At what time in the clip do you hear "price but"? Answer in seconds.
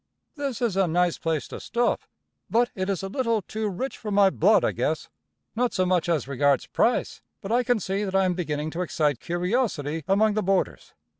6.65-7.51